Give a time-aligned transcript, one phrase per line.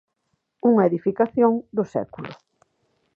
[0.69, 2.31] Unha edificación do século.